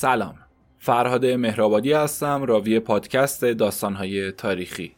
[0.00, 0.34] سلام.
[0.78, 4.92] فرهاد مهرآبادی هستم راوی پادکست داستانهای تاریخی.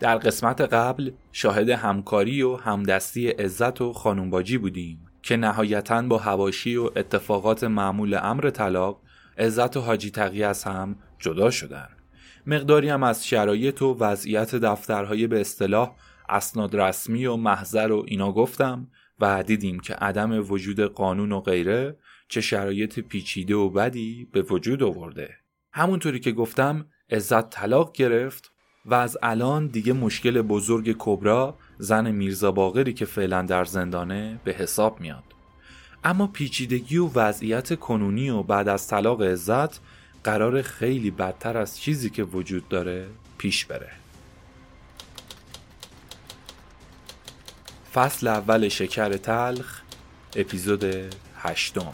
[0.00, 6.76] در قسمت قبل شاهد همکاری و همدستی عزت و خانومباجی بودیم که نهایتا با هواشی
[6.76, 9.00] و اتفاقات معمول امر طلاق
[9.38, 11.88] عزت و حاجی تقی از هم جدا شدن.
[12.46, 15.94] مقداری هم از شرایط و وضعیت دفترهای به اصطلاح
[16.28, 18.88] اسناد رسمی و محضر و اینا گفتم
[19.20, 21.96] و دیدیم که عدم وجود قانون و غیره
[22.30, 25.34] چه شرایط پیچیده و بدی به وجود آورده.
[25.72, 28.52] همونطوری که گفتم عزت طلاق گرفت
[28.84, 34.52] و از الان دیگه مشکل بزرگ کبرا زن میرزا باقری که فعلا در زندانه به
[34.52, 35.24] حساب میاد.
[36.04, 39.80] اما پیچیدگی و وضعیت کنونی و بعد از طلاق عزت
[40.24, 43.06] قرار خیلی بدتر از چیزی که وجود داره
[43.38, 43.92] پیش بره.
[47.94, 49.80] فصل اول شکر تلخ
[50.36, 50.84] اپیزود
[51.36, 51.92] هشتم.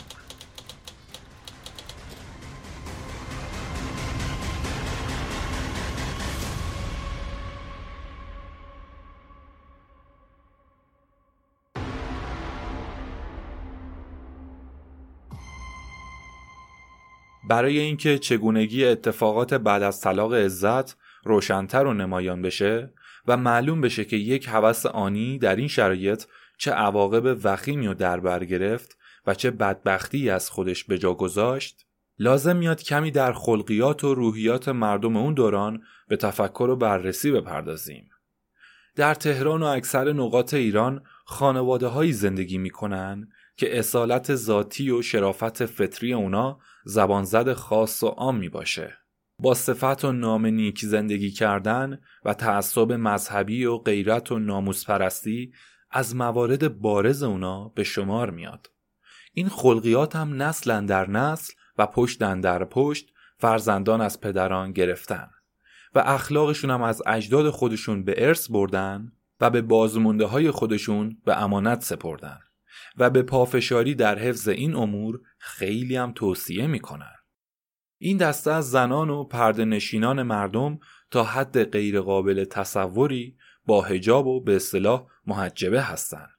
[17.48, 22.92] برای اینکه چگونگی اتفاقات بعد از طلاق عزت روشنتر و نمایان بشه
[23.27, 26.25] و معلوم بشه که یک هوس آنی در این شرایط
[26.58, 31.86] چه عواقب وخیمی و در بر گرفت و چه بدبختی از خودش به جا گذاشت
[32.19, 38.10] لازم میاد کمی در خلقیات و روحیات مردم اون دوران به تفکر و بررسی بپردازیم.
[38.97, 45.66] در تهران و اکثر نقاط ایران خانواده هایی زندگی می‌کنن که اصالت ذاتی و شرافت
[45.66, 46.58] فطری اونا
[46.89, 48.95] زبانزد خاص و عام می باشه.
[49.39, 55.53] با صفت و نام نیک زندگی کردن و تعصب مذهبی و غیرت و ناموس پرستی
[55.91, 58.71] از موارد بارز اونا به شمار میاد.
[59.33, 65.31] این خلقیات هم نسلا در نسل و پشت در پشت فرزندان از پدران گرفتن
[65.94, 71.43] و اخلاقشون هم از اجداد خودشون به ارث بردن و به بازمونده های خودشون به
[71.43, 72.39] امانت سپردن.
[72.97, 77.12] و به پافشاری در حفظ این امور خیلی هم توصیه می‌کنن.
[77.99, 80.79] این دسته از زنان و پرده نشینان مردم
[81.11, 83.37] تا حد غیرقابل تصوری
[83.67, 86.31] با هجاب و به اصطلاح محجبه هستند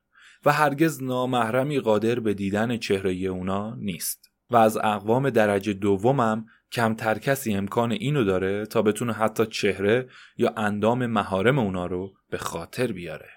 [0.46, 7.18] و هرگز نامحرمی قادر به دیدن چهره اونا نیست و از اقوام درجه دومم کمتر
[7.18, 12.92] کسی امکان اینو داره تا بتونه حتی چهره یا اندام مهارم اونا رو به خاطر
[12.92, 13.30] بیاره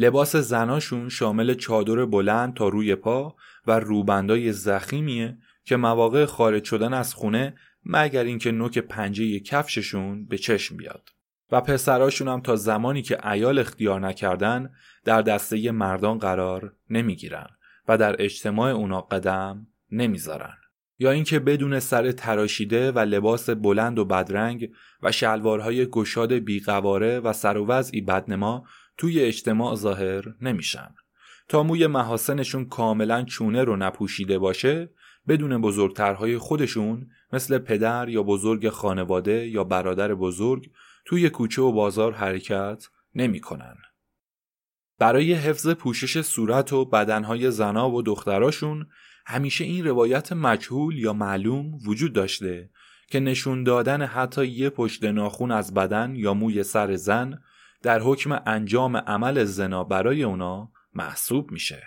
[0.00, 3.36] لباس زناشون شامل چادر بلند تا روی پا
[3.66, 7.54] و روبندای زخیمیه که مواقع خارج شدن از خونه
[7.84, 11.08] مگر اینکه نوک پنجه کفششون به چشم بیاد.
[11.52, 14.70] و پسراشون هم تا زمانی که ایال اختیار نکردن
[15.04, 17.46] در دسته مردان قرار نمی‌گیرن
[17.88, 20.54] و در اجتماع اونا قدم نمی‌ذارن.
[20.98, 24.70] یا اینکه بدون سر تراشیده و لباس بلند و بدرنگ
[25.02, 28.64] و شلوارهای گشاد بیقواره و سر و وضعی بدنما
[28.98, 30.94] توی اجتماع ظاهر نمیشن
[31.48, 34.90] تا موی محاسنشون کاملا چونه رو نپوشیده باشه
[35.28, 40.70] بدون بزرگترهای خودشون مثل پدر یا بزرگ خانواده یا برادر بزرگ
[41.04, 43.76] توی کوچه و بازار حرکت نمی‌کنن.
[44.98, 48.86] برای حفظ پوشش صورت و بدنهای زنا و دختراشون
[49.26, 52.70] همیشه این روایت مجهول یا معلوم وجود داشته
[53.10, 57.38] که نشون دادن حتی یه پشت ناخون از بدن یا موی سر زن
[57.82, 61.82] در حکم انجام عمل زنا برای اونا محسوب میشه.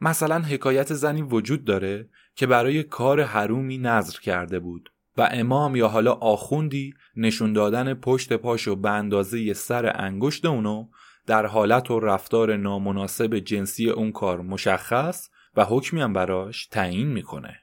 [0.00, 5.88] مثلا حکایت زنی وجود داره که برای کار حرومی نظر کرده بود و امام یا
[5.88, 10.88] حالا آخوندی نشون دادن پشت پاشو به اندازه سر انگشت اونو
[11.26, 17.58] در حالت و رفتار نامناسب جنسی اون کار مشخص و حکمی هم براش تعیین می‌کنه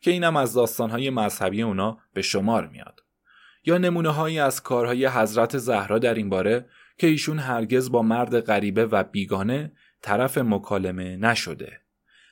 [0.00, 3.00] که اینم از داستانهای مذهبی اونا به شمار میاد.
[3.64, 6.66] یا نمونه هایی از کارهای حضرت زهرا در این باره
[6.98, 9.72] که ایشون هرگز با مرد غریبه و بیگانه
[10.02, 11.80] طرف مکالمه نشده.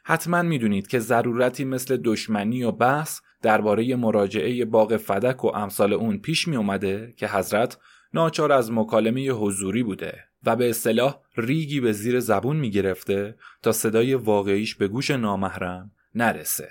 [0.04, 6.18] حتما می‌دونید که ضرورتی مثل دشمنی و بحث درباره مراجعه باغ فدک و امثال اون
[6.18, 7.78] پیش می اومده که حضرت
[8.14, 13.72] ناچار از مکالمه حضوری بوده و به اصطلاح ریگی به زیر زبون می گرفته تا
[13.72, 16.68] صدای واقعیش به گوش نامحرم نرسه.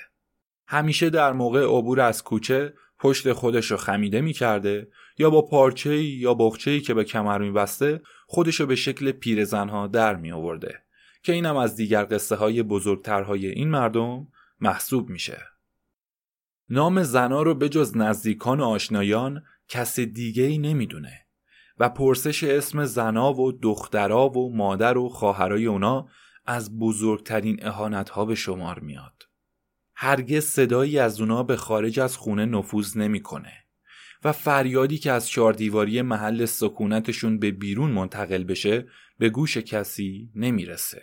[0.67, 4.87] همیشه در موقع عبور از کوچه پشت خودش رو خمیده می کرده
[5.19, 9.87] یا با پارچه یا بخچه که به کمر می بسته خودش رو به شکل پیرزنها
[9.87, 10.83] در می آورده
[11.23, 14.27] که اینم از دیگر قصه های بزرگترهای این مردم
[14.59, 15.41] محسوب میشه.
[16.69, 21.25] نام زنا رو جز نزدیکان و آشنایان کس دیگه ای نمی‌دونه
[21.77, 26.07] و پرسش اسم زنا و دخترا و مادر و خواهرای اونا
[26.45, 29.23] از بزرگترین اهانت ها به شمار میاد.
[29.95, 33.53] هرگز صدایی از اونا به خارج از خونه نفوذ نمی‌کنه
[34.23, 38.85] و فریادی که از چهاردیواری محل سکونتشون به بیرون منتقل بشه
[39.17, 41.01] به گوش کسی نمی‌رسه.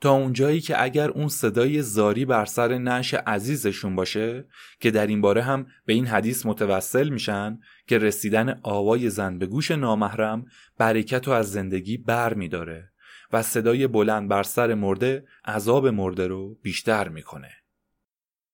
[0.00, 4.44] تا اونجایی که اگر اون صدای زاری بر سر نش عزیزشون باشه
[4.80, 9.46] که در این باره هم به این حدیث متوسل میشن که رسیدن آوای زن به
[9.46, 10.44] گوش نامحرم
[10.78, 12.92] برکت و از زندگی بر میداره
[13.32, 17.61] و صدای بلند بر سر مرده عذاب مرده رو بیشتر می‌کنه.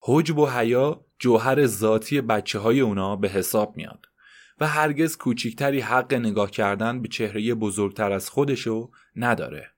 [0.00, 4.06] حجب و حیا جوهر ذاتی بچه های اونا به حساب میاد
[4.60, 9.70] و هرگز کوچیکتری حق نگاه کردن به چهره بزرگتر از خودشو نداره.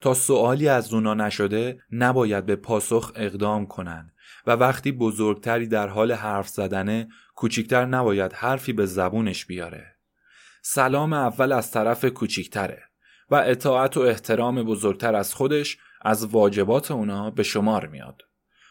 [0.00, 4.12] تا سوالی از اونا نشده نباید به پاسخ اقدام کنن
[4.46, 9.96] و وقتی بزرگتری در حال حرف زدنه کوچیکتر نباید حرفی به زبونش بیاره.
[10.62, 12.82] سلام اول از طرف کوچیکتره
[13.30, 18.22] و اطاعت و احترام بزرگتر از خودش از واجبات اونا به شمار میاد.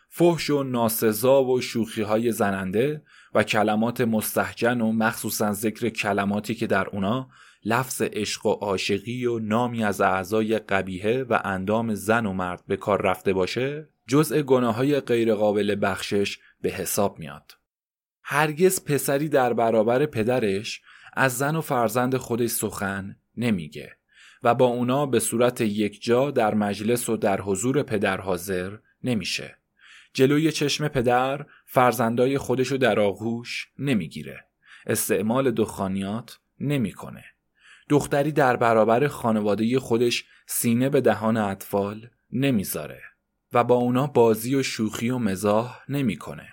[0.10, 3.02] فحش و ناسزا و شوخی های زننده
[3.34, 7.30] و کلمات مستحجن و مخصوصا ذکر کلماتی که در اونا
[7.66, 12.78] لفظ عشق و عاشقی و نامی از اعضای قبیهه و اندام زن و مرد به
[12.78, 17.52] کار رفته باشه جزء گناه های غیرقابل بخشش به حساب میاد.
[18.24, 20.82] هرگز پسری در برابر پدرش
[21.14, 23.98] از زن و فرزند خودش سخن نمیگه
[24.44, 29.58] و با اونا به صورت یک جا در مجلس و در حضور پدر حاضر نمیشه.
[30.18, 34.46] جلوی چشم پدر فرزندای خودشو در آغوش نمی‌گیره.
[34.86, 37.24] استعمال دخانیات نمی‌کنه.
[37.90, 43.02] دختری در برابر خانواده خودش سینه به دهان اطفال نمی‌ذاره
[43.54, 46.48] و با اونا بازی و شوخی و مزاح نمی‌کنه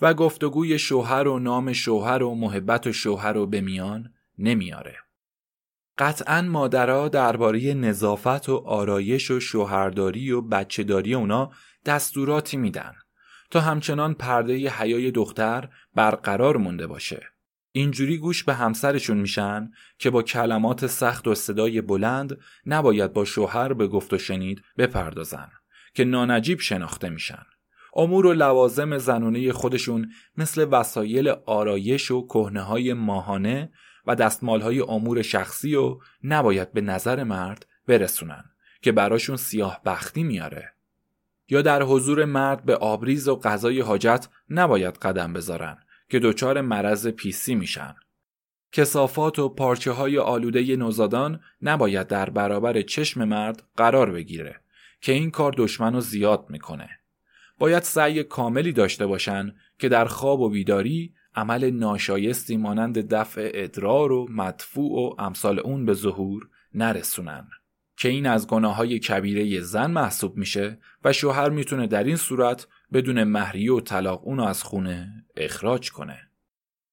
[0.00, 4.96] و گفتگوی شوهر و نام شوهر و محبت و شوهر رو به میان نمیاره.
[5.98, 11.52] قطعا مادرها درباره نظافت و آرایش و شوهرداری و بچهداری اونا
[11.86, 12.94] دستوراتی میدن
[13.50, 17.22] تا همچنان پرده حیای دختر برقرار مونده باشه.
[17.72, 23.72] اینجوری گوش به همسرشون میشن که با کلمات سخت و صدای بلند نباید با شوهر
[23.72, 25.48] به گفت و شنید بپردازن
[25.94, 27.42] که نانجیب شناخته میشن.
[27.96, 33.72] امور و لوازم زنونه خودشون مثل وسایل آرایش و کهنه های ماهانه
[34.06, 38.44] و دستمال های امور شخصی و نباید به نظر مرد برسونن
[38.82, 40.73] که براشون سیاه بختی میاره.
[41.48, 47.06] یا در حضور مرد به آبریز و غذای حاجت نباید قدم بذارن که دچار مرض
[47.06, 47.94] پیسی میشن.
[48.72, 54.60] کسافات و پارچه های آلوده نوزادان نباید در برابر چشم مرد قرار بگیره
[55.00, 56.88] که این کار دشمن رو زیاد می‌کنه.
[57.58, 64.12] باید سعی کاملی داشته باشن که در خواب و بیداری عمل ناشایستی مانند دفع ادرار
[64.12, 67.48] و مدفوع و امثال اون به ظهور نرسونن.
[67.96, 72.66] که این از گناه های کبیره زن محسوب میشه و شوهر می‌تونه در این صورت
[72.92, 76.18] بدون مهریه و طلاق اونو از خونه اخراج کنه.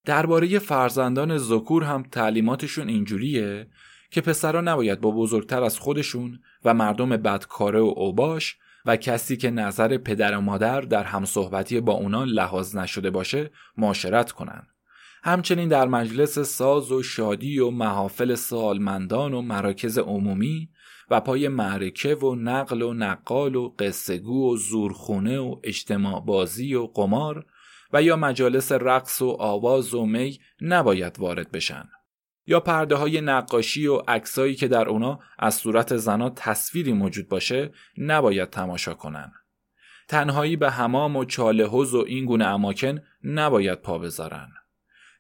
[0.06, 3.68] درباره فرزندان ذکور هم تعلیماتشون اینجوریه
[4.12, 9.51] که پسرا نباید با بزرگتر از خودشون و مردم بدکاره و اوباش و کسی که
[9.51, 14.68] نظر پدر و مادر در همصحبتی با اونا لحاظ نشده باشه معاشرت کنن.
[15.24, 20.69] همچنین در مجلس ساز و شادی و محافل سالمندان و مراکز عمومی
[21.11, 26.85] و پای معرکه و نقل و نقال و قصهگو و زورخونه و اجتماع بازی و
[26.85, 27.45] قمار
[27.94, 31.89] و یا مجالس رقص و آواز و می نباید وارد بشن.
[32.47, 37.71] یا پرده های نقاشی و عکسایی که در اونا از صورت زنا تصویری موجود باشه
[37.97, 39.31] نباید تماشا کنن.
[40.07, 44.51] تنهایی به حمام و چاله و این گونه اماکن نباید پا بذارن.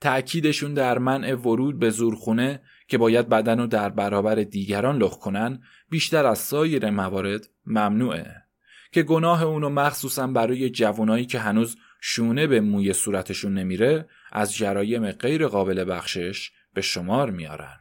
[0.01, 5.63] تأکیدشون در منع ورود به زورخونه که باید بدن رو در برابر دیگران لخ کنن
[5.89, 8.35] بیشتر از سایر موارد ممنوعه
[8.91, 15.11] که گناه اونو مخصوصا برای جوانایی که هنوز شونه به موی صورتشون نمیره از جرایم
[15.11, 17.77] غیر قابل بخشش به شمار میارن.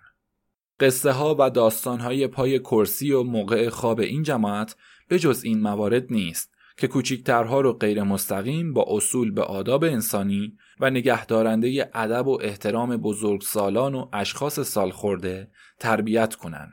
[0.80, 4.76] قصه ها و داستان های پای کرسی و موقع خواب این جماعت
[5.08, 10.56] به جز این موارد نیست که کوچیکترها رو غیر مستقیم با اصول به آداب انسانی
[10.80, 16.72] و نگهدارنده ادب و احترام بزرگسالان و اشخاص سالخورده تربیت کنن.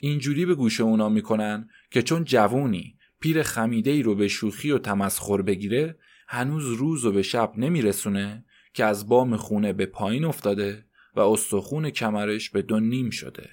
[0.00, 4.78] اینجوری به گوش اونا می‌کنن که چون جوونی پیر خمیده ای رو به شوخی و
[4.78, 10.84] تمسخر بگیره هنوز روز و به شب نمیرسونه که از بام خونه به پایین افتاده
[11.14, 13.50] و استخون کمرش به دو نیم شده.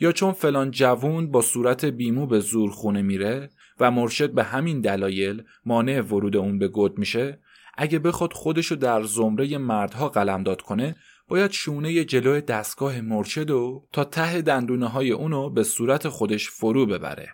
[0.00, 3.50] یا چون فلان جوون با صورت بیمو به زور خونه میره
[3.80, 7.38] و مرشد به همین دلایل مانع ورود اون به گد میشه
[7.76, 10.96] اگه بخواد خودشو در زمره مردها قلمداد کنه
[11.28, 16.86] باید شونه جلو دستگاه مرشد و تا ته دندونه های اونو به صورت خودش فرو
[16.86, 17.28] ببره.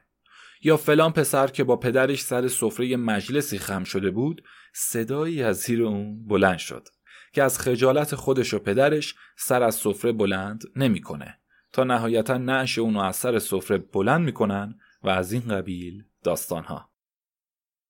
[0.63, 4.43] یا فلان پسر که با پدرش سر سفره مجلسی خم شده بود
[4.73, 6.89] صدایی از زیر اون بلند شد
[7.33, 11.39] که از خجالت خودش و پدرش سر از سفره بلند نمی‌کنه.
[11.73, 16.91] تا نهایتا نعش اونو از سر سفره بلند می‌کنن و از این قبیل داستانها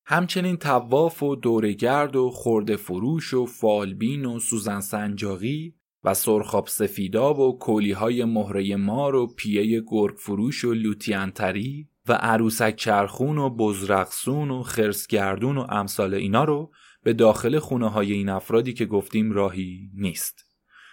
[0.05, 7.39] همچنین تواف و دورگرد و خورده فروش و فالبین و سوزن سنجاقی و سرخاب سفیداب
[7.39, 13.51] و کولی های مهره مار و پیه گرگ فروش و لوتیانتری و عروسک چرخون و
[13.51, 16.73] بزرقسون و خرسگردون و امثال اینا رو
[17.03, 20.45] به داخل خونه های این افرادی که گفتیم راهی نیست.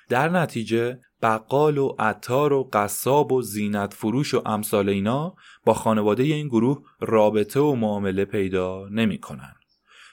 [0.09, 6.23] در نتیجه بقال و عطار و قصاب و زینت فروش و امثال اینا با خانواده
[6.23, 9.53] این گروه رابطه و معامله پیدا نمی کنن.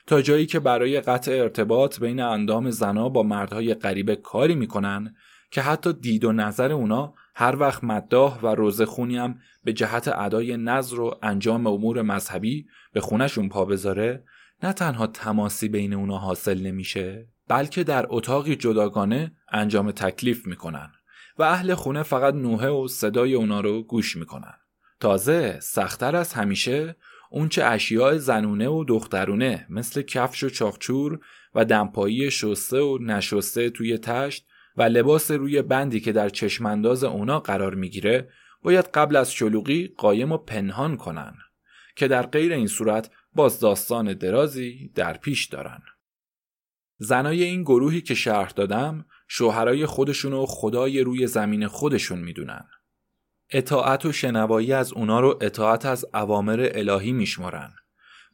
[0.07, 5.15] تا جایی که برای قطع ارتباط بین اندام زنا با مردهای غریبه کاری می‌کنن
[5.51, 10.09] که حتی دید و نظر اونا هر وقت مداح و روزه خونی هم به جهت
[10.09, 14.25] ادای نظر و انجام امور مذهبی به خونشون پا بذاره
[14.63, 20.93] نه تنها تماسی بین اونا حاصل نمیشه بلکه در اتاقی جداگانه انجام تکلیف می‌کنن
[21.39, 24.55] و اهل خونه فقط نوحه و صدای اونا رو گوش می‌کنن.
[25.01, 26.97] تازه سختتر از همیشه
[27.31, 31.21] اونچه اشیاء زنونه و دخترونه مثل کفش و چاخچور
[31.55, 34.47] و دمپایی شسته و نشسته توی تشت
[34.77, 38.29] و لباس روی بندی که در چشمانداز اونا قرار می‌گیره
[38.63, 41.35] باید قبل از شلوغی قایم و پنهان کنن
[41.97, 45.83] که در غیر این صورت باز داستان درازی در پیش دارن.
[46.99, 52.65] زنای این گروهی که شرح دادم شوهرای خودشون و خدای روی زمین خودشون می‌دونن.
[53.51, 57.73] اطاعت و شنوایی از اونا رو اطاعت از اوامر الهی میشمارن.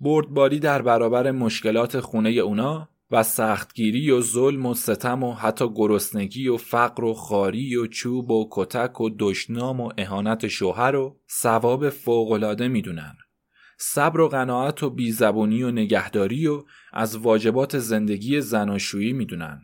[0.01, 6.49] بردباری در برابر مشکلات خونه اونا و سختگیری و ظلم و ستم و حتی گرسنگی
[6.49, 11.91] و فقر و خاری و چوب و کتک و دشنام و اهانت شوهر و ثواب
[11.91, 13.17] فوقالعاده می‌دونن.
[13.83, 19.61] صبر و قناعت و بیزبونی و نگهداری و از واجبات زندگی زناشویی می‌دونن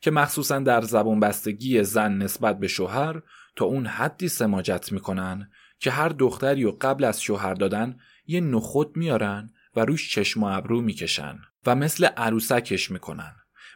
[0.00, 3.22] که مخصوصا در زبون بستگی زن نسبت به شوهر
[3.56, 7.96] تا اون حدی سماجت می‌کنن که هر دختری و قبل از شوهر دادن
[8.26, 13.32] یه نخود میارن و روش چشم و ابرو می‌کشن و مثل عروسکش می‌کنن.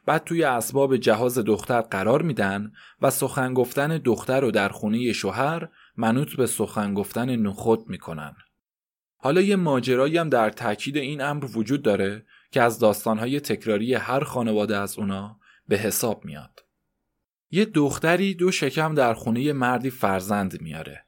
[0.07, 5.69] بعد توی اسباب جهاز دختر قرار میدن و سخن گفتن دختر رو در خونه شوهر
[5.97, 8.37] منوط به سخن گفتن نخود می‌کنن.
[9.23, 14.25] حالا یه ماجرایی هم در تاکید این امر وجود داره که از داستانهای تکراری هر
[14.25, 16.65] خانواده از اونا به حساب میاد.
[17.51, 21.05] یه دختری دو شکم در خونه مردی فرزند میاره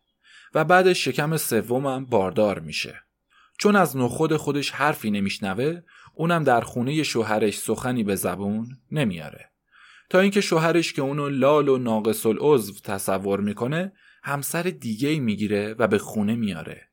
[0.55, 2.95] و بعد شکم سومم باردار میشه.
[3.59, 5.81] چون از نخود خودش حرفی نمیشنوه
[6.15, 9.51] اونم در خونه شوهرش سخنی به زبون نمیاره.
[10.11, 13.93] تا اینکه شوهرش که اونو لال و ناقص العضو تصور می‌کنه
[14.23, 16.92] همسر دیگه می‌گیره و به خونه میاره.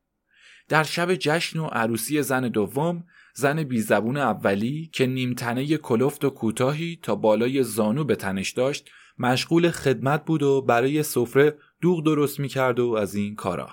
[0.70, 7.00] در شب جشن و عروسی زن دوم زن بیزبون اولی که نیمتنه کلفت و کوتاهی
[7.02, 12.80] تا بالای زانو به تنش داشت مشغول خدمت بود و برای سفره دوغ درست می‌کرد
[12.80, 13.70] و از این کارا.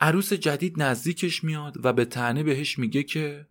[0.00, 3.46] عروس جدید نزدیکش میاد و به تنه بهش میگه که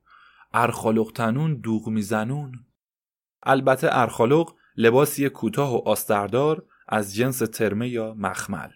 [0.54, 2.66] ارخالق تنون دوغ میزنون
[3.44, 8.70] البته ارخالق لباسی کوتاه و آستردار از جنس ترمه یا مخمل.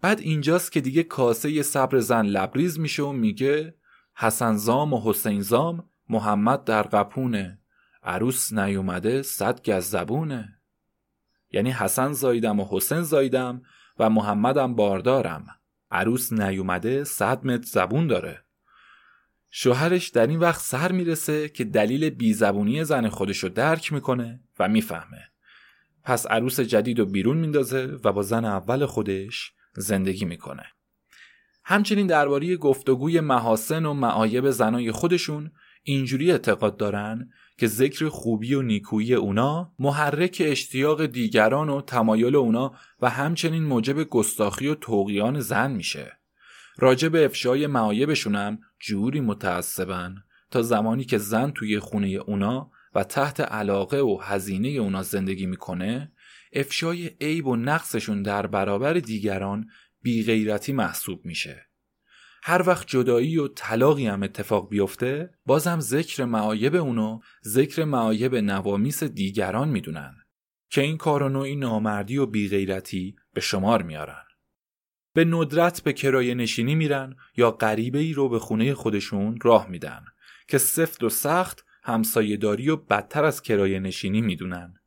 [0.00, 3.74] بعد اینجاست که دیگه کاسه صبر زن لبریز میشه و میگه
[4.14, 7.58] حسن زام و حسین زام محمد در قپونه.
[8.02, 10.60] عروس نیومده صد گز زبونه.
[11.50, 13.62] یعنی حسن زایدم و حسین زایدم
[13.98, 15.46] و محمدم باردارم.
[15.90, 18.44] عروس نیومده صد متر زبون داره.
[19.50, 25.22] شوهرش در این وقت سر می‌رسه که دلیل بیزبونی زن خودشو درک می‌کنه و می‌فهمه.
[26.04, 30.66] پس عروس جدید رو بیرون میندازه و با زن اول خودش زندگی می‌کنه.
[31.64, 35.50] همچنین درباره گفتگوی محاسن و معایب زنای خودشون
[35.82, 42.74] اینجوری اعتقاد دارن که ذکر خوبی و نیکویی اونا محرک اشتیاق دیگران و تمایل اونا
[43.00, 46.12] و همچنین موجب گستاخی و توقیان زن میشه.
[46.78, 50.16] راجع به افشای معایبشونم جوری متعصبن
[50.50, 56.12] تا زمانی که زن توی خونه اونا و تحت علاقه و هزینه اونا زندگی می‌کنه
[56.52, 59.68] افشای عیب و نقصشون در برابر دیگران
[60.02, 61.66] بیغیرتی محسوب میشه.
[62.42, 69.02] هر وقت جدایی و طلاقی هم اتفاق بیفته بازم ذکر معایب اونو ذکر معایب نوامیس
[69.02, 70.14] دیگران می‌دونن
[70.70, 74.24] که این کار نوعی نامردی و بیغیرتی به شمار میارن.
[75.14, 80.04] به ندرت به کرایه نشینی میرن یا غریبه ای رو به خونه خودشون راه میدن
[80.48, 84.79] که سفت و سخت همسایهداری و بدتر از کرایه نشینی می‌دونن.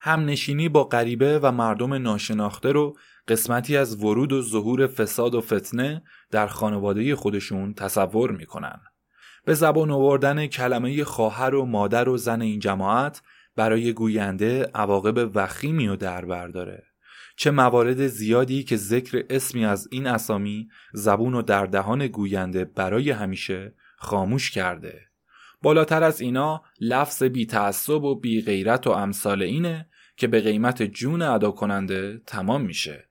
[0.00, 2.96] همنشینی با غریبه و مردم ناشناخته رو
[3.28, 8.80] قسمتی از ورود و ظهور فساد و فتنه در خانواده خودشون تصور می‌کنن.
[9.44, 13.22] به زبان آوردن کلمه خواهر و مادر و زن این جماعت
[13.56, 16.82] برای گوینده عواقب وخیمی و در برداره.
[17.36, 23.10] چه موارد زیادی که ذکر اسمی از این اسامی زبون و در دهان گوینده برای
[23.10, 25.00] همیشه خاموش کرده.
[25.62, 29.86] بالاتر از اینا لفظ بی تعصب و بی غیرت و امثال اینه
[30.20, 33.08] که به قیمت جون ادا کننده تمام میشه.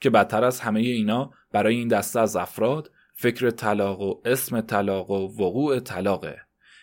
[0.00, 5.10] که بدتر از همه اینا برای این دسته از افراد فکر طلاق و اسم طلاق
[5.10, 6.42] و وقوع طلاقه.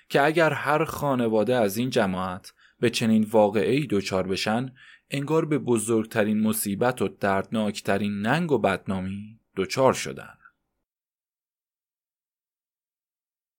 [0.09, 4.73] که اگر هر خانواده از این جماعت به چنین واقعی دچار بشن
[5.09, 10.37] انگار به بزرگترین مصیبت و دردناکترین ننگ و بدنامی دچار شدن.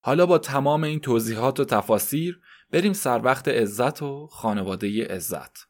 [0.00, 5.69] حالا با تمام این توضیحات و تفاسیر بریم سر وقت عزت و خانواده عزت.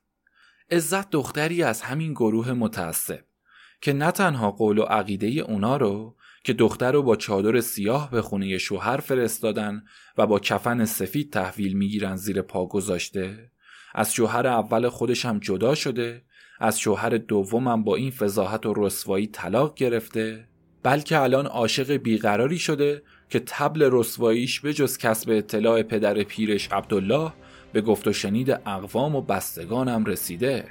[0.71, 3.21] عزت دختری از همین گروه متعصب
[3.81, 8.23] که نه تنها قول و عقیده اونا رو که دختر رو با چادر سیاه به
[8.23, 9.83] خونه شوهر فرستادن
[10.19, 13.51] و با کفن سفید تحویل می‌گیرن زیر پا گذاشته
[13.95, 16.25] از شوهر اول خودش هم جدا شده
[16.61, 20.49] از شوهر دومم با این فضاحت و رسوایی طلاق گرفته
[20.83, 27.33] بلکه الان عاشق بیقراری شده که تبل رسواییش به جز کسب اطلاع پدر پیرش عبدالله
[27.73, 30.65] به گفت و شنید اقوام و بستگانم رسیده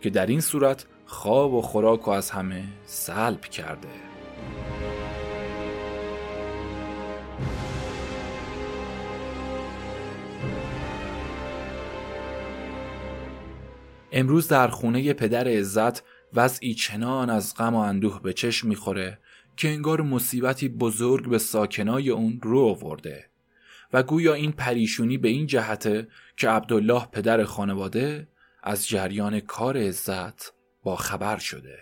[0.00, 3.88] که در این صورت خواب و خوراک و از همه سلب کرده.
[14.12, 16.02] امروز در خونه پدر عزت
[16.34, 19.18] وضعی چنان از غم و اندوه به چشم می‌خوره
[19.56, 23.24] که انگار مصیبتی بزرگ به ساکنای اون رو آورده.
[23.92, 28.28] و گویا این پریشونی به این جهته که عبدالله پدر خانواده
[28.62, 30.52] از جریان کار عزت
[30.82, 31.78] با خبر شده.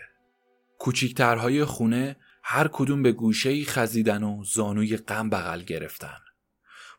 [0.78, 6.18] کوچیکترهای خونه هر کدوم به گوشه خزیدن و زانوی غم بغل گرفتن.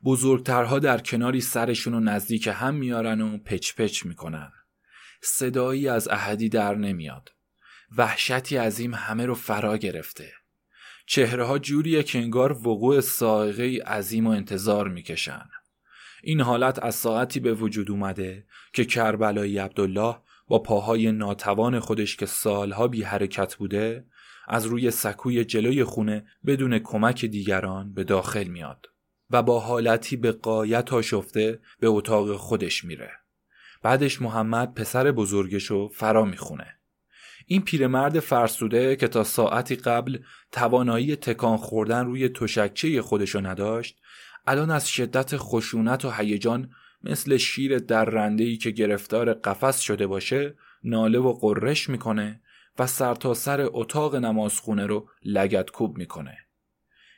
[0.04, 4.52] بزرگترها در کناری سرشون و نزدیک هم میارن و پچ پچ می‌کنن.
[5.22, 7.30] صدایی از احدی در نمیاد.
[7.98, 10.34] وحشتی عظیم همه رو فرا گرفته.
[11.10, 15.50] چهره ها جوریه که انگار وقوع سائقه عظیم و انتظار می‌کشن.
[16.24, 20.16] این حالت از ساعتی به وجود اومده که کربلایی عبدالله
[20.48, 24.06] با پاهای ناتوان خودش که سالها بی حرکت بوده
[24.48, 28.86] از روی سکوی جلوی خونه بدون کمک دیگران به داخل میاد
[29.30, 33.12] و با حالتی به قایت آشفته به اتاق خودش میره.
[33.82, 36.77] بعدش محمد پسر بزرگشو فرا می‌خونه.
[37.50, 40.20] این پیرمرد فرسوده که تا ساعتی قبل
[40.52, 44.00] توانایی تکان خوردن روی تشکچه خودشو نداشت
[44.48, 46.72] الان از شدت خشونت و هیجان
[47.04, 52.42] مثل شیر درندهی که گرفتار قفس شده باشه ناله و قررش می‌کنه
[52.80, 56.38] و سرتاسر سر اتاق نمازخونه رو لگت کوب می‌کنه.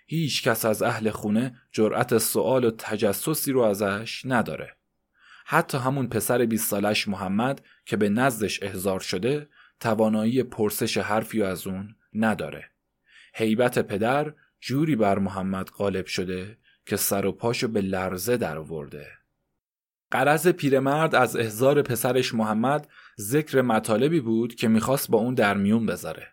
[0.07, 4.75] هیچ کس از اهل خونه جرأت سوال و تجسسی رو ازش نداره.
[5.45, 9.47] حتی همون پسر 20 سالش محمد که به نزدش احضار شده
[9.79, 12.65] توانایی پرسش حرفی از اون نداره.
[13.33, 19.07] حیبت پدر جوری بر محمد غالب شده که سر و پاشو به لرزه در آورده.
[20.11, 22.87] قرض پیرمرد از احضار پسرش محمد
[23.19, 26.27] ذکر مطالبی بود که می‌خواست با اون در میون بذاره.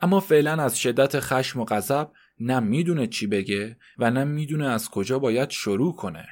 [0.00, 4.90] اما فعلا از شدت خشم و غضب نه می‌دونه چی بگه و نه می‌دونه از
[4.90, 6.28] کجا باید شروع کنه.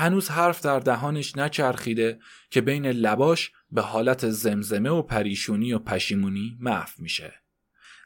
[0.00, 2.18] هنوز حرف در دهانش نچرخیده
[2.50, 7.34] که بین لباش به حالت زمزمه و پریشونی و پشیمونی محو میشه.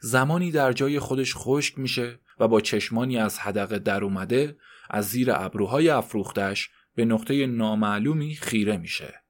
[0.01, 4.57] زمانی در جای خودش خشک میشه و با چشمانی از حدقه در اومده
[4.89, 9.23] از زیر ابروهای افروختش به نقطه نامعلومی خیره میشه.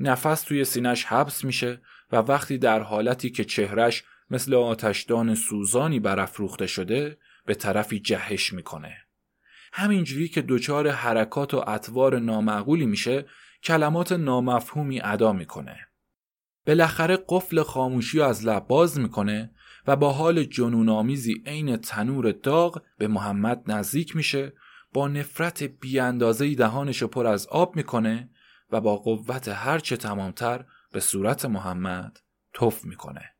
[0.00, 1.80] نفس توی سینش حبس میشه
[2.12, 8.96] و وقتی در حالتی که چهرش مثل آتشدان سوزانی برافروخته شده به طرفی جهش می‌کنه.
[9.72, 13.26] همینجوری که دچار حرکات و اطوار نامعقولی میشه
[13.64, 15.88] کلمات نامفهومی ادا می‌کنه.
[16.66, 19.50] بالاخره قفل خاموشی رو از لب باز می‌کنه
[19.86, 24.52] و با حال جنونآمیزی عین تنور داغ به محمد نزدیک میشه
[24.92, 28.30] با نفرت بیاندازه دهانش پر از آب می‌کنه
[28.70, 32.18] و با قوت هرچه تمامتر به صورت محمد
[32.54, 33.34] تف می‌کنه.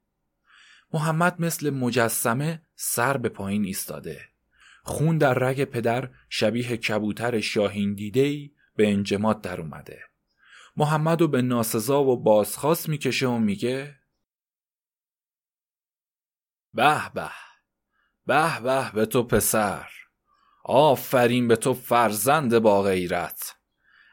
[0.92, 4.31] محمد مثل مجسمه سر به پایین ایستاده.
[4.82, 10.02] خون در رگ پدر شبیه کبوتر شاهین دیدهی به انجماد در اومده.
[10.76, 13.96] محمد رو به ناسزا و بازخواست می‌کشه و میگه
[16.74, 17.30] به به
[18.26, 19.88] به به به تو پسر.
[20.64, 23.56] آفرین به تو فرزند با غیرت.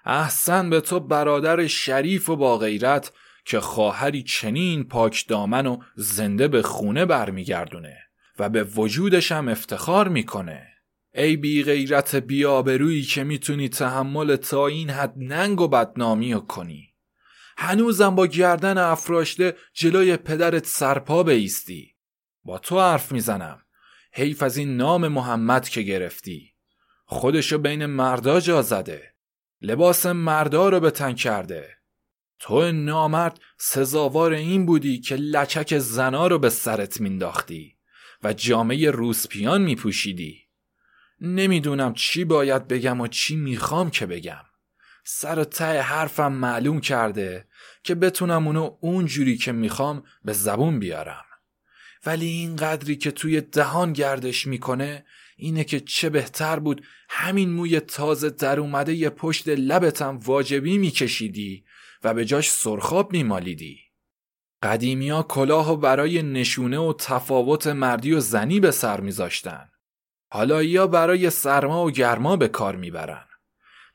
[0.05, 3.12] احسن به تو برادر شریف و با غیرت
[3.45, 8.09] که خواهری چنین پاک دامن و زنده به خونه برمیگردونه.
[8.39, 10.67] و به وجودش هم افتخار می‌کنه.
[11.13, 16.93] ای بی غیرت بیابرویی که می‌تونی تحمل تا این حد ننگ و بدنامی رو کنی.
[17.58, 21.95] هنوزم با گردن افراشته جلوی پدرت سرپا بیستی.
[22.43, 23.62] با تو حرف می‌زنم.
[24.13, 26.54] حیف از این نام محمد که گرفتی.
[27.06, 29.13] خودشو بین مردا جا زده.
[29.62, 31.69] لباس مردا رو به تن کرده.
[32.39, 37.79] تو نامرد سزاوار این بودی که لچک زنا رو به سرت مینداختی.
[38.23, 40.43] و جامعه روسپیان میپوشیدی.
[41.21, 44.45] نمی‌دونم چی باید بگم و چی می‌خوام که بگم.
[45.03, 47.47] سر و ته حرفم معلوم کرده
[47.84, 51.25] که بتونم اونو اونجوری که می‌خوام به زبون بیارم.
[52.05, 55.05] ولی این قدری که توی دهان گردش می‌کنه
[55.38, 61.65] اینه که چه بهتر بود همین موی تازه در اومده یه پشت لبتم واجبی میکشیدی
[62.03, 63.88] و به جاش سرخاب میمالیدی.
[64.63, 69.69] قدیمیا کلاه و برای نشونه و تفاوت مردی و زنی به سر میذاشتن.
[70.32, 73.26] حالا یا برای سرما و گرما به کار می‌برن.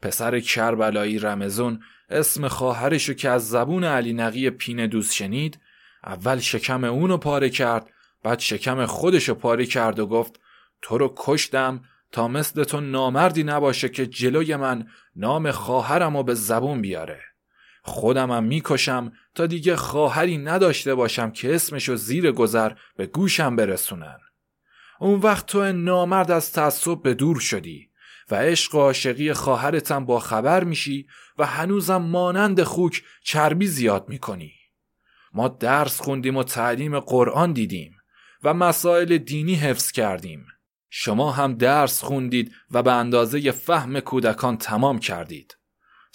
[0.03, 5.61] پسر کربلایی رمزون اسم خواهرشو که از زبون علی نقی پین دوست شنید
[6.05, 7.91] اول شکم اونو پاره کرد
[8.23, 10.41] بعد شکم خودشو پاره کرد و گفت
[10.83, 16.83] تو رو کشتم تا مثل تو نامردی نباشه که جلوی من نام خواهرم به زبون
[16.83, 17.21] بیاره.
[17.87, 24.19] خودمم می‌کشم تا دیگه خواهری نداشته باشم که اسمشو زیر گذر به گوشم برسونن.
[25.01, 27.91] اون وقت تو نامرد از تعصب به دور شدی
[28.31, 31.07] و عشق و عاشقی خواهرتم با خبر میشی
[31.39, 34.53] و هنوزم مانند خوک چربی زیاد می‌کنی.
[35.33, 37.97] ما درس خوندیم و تعلیم قرآن دیدیم
[38.43, 40.47] و مسائل دینی حفظ کردیم.
[40.91, 45.57] شما هم درس خوندید و به اندازه فهم کودکان تمام کردید.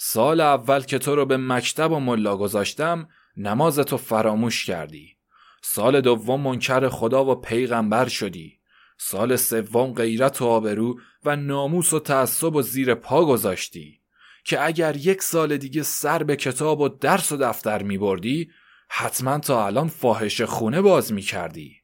[0.02, 5.16] سال اول که تو رو به مکتب و ملا گذاشتم نمازتو فراموش کردی.
[5.62, 8.58] سال دوم منکر خدا و پیغمبر شدی.
[8.98, 14.00] سال سوم غیرت و آبرو و ناموس و تعصب و زیر پا گذاشتی.
[14.44, 18.50] که اگر یک سال دیگه سر به کتاب و درس و دفتر می بردی
[18.88, 21.76] حتما تا الان فاحش خونه باز می کردی.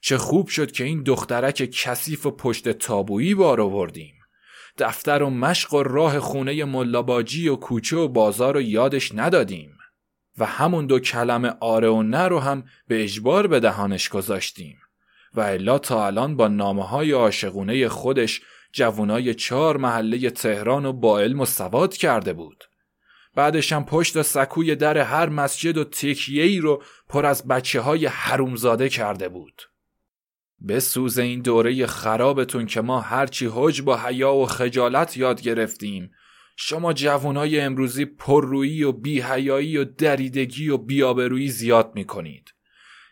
[0.00, 4.15] چه خوب شد که این دخترک کثیف و پشت تابویی بار آوردیم.
[4.78, 9.78] دفتر و مشق و راه خونه ملاباجی و کوچه و بازار رو یادش ندادیم.
[10.38, 14.78] و همون دو کلمه آره و نه رو هم به اجبار به دهانش گذاشتیم.
[15.34, 21.20] و الا تا الان با نامه های عاشقونه خودش جوانای چهار محله تهران و با
[21.20, 22.64] علم و سواد کرده بود.
[23.34, 28.06] بعدش هم پشت و سکوی در هر مسجد و تکیهی رو پر از بچه های
[28.06, 29.62] حرومزاده کرده بود.
[30.60, 36.10] به سوز این دوره خرابتون که ما هرچی حج با حیا و خجالت یاد گرفتیم.
[36.56, 42.54] شما جوانای امروزی پررویی و بیهیایی و دریدگی و بیابرویی زیاد می‌کنید.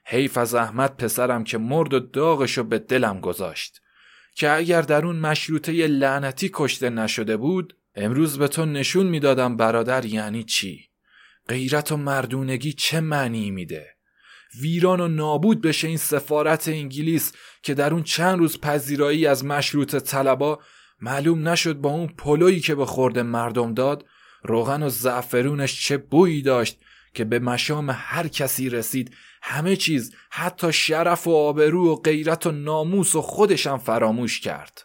[0.07, 3.81] حیف از احمد پسرم که مرد و داغشو به دلم گذاشت.
[4.35, 10.05] که اگر در اون مشروطه لعنتی کشته نشده بود امروز به تو نشون می‌دادم برادر
[10.05, 10.89] یعنی چی؟
[11.49, 13.94] غیرت و مردونگی چه معنی میده؟
[14.61, 19.97] ویران و نابود بشه این سفارت انگلیس که در اون چند روز پذیرایی از مشروط
[19.97, 20.59] طلبا
[21.01, 24.05] معلوم نشد با اون پلویی که به خورده مردم داد
[24.43, 26.79] روغن و زعفرونش چه بویی داشت
[27.15, 29.17] که به مشام هر کسی رسید.
[29.43, 34.83] همه چیز حتی شرف و آبرو و غیرت و ناموس و خودشم فراموش کرد.